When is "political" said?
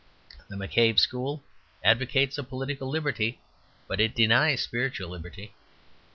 2.43-2.89